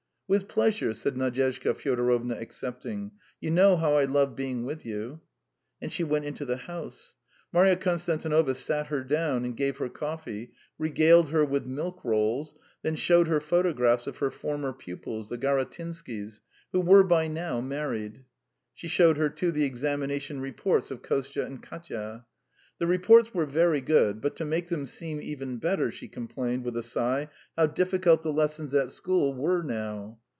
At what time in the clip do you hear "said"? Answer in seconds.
0.93-1.15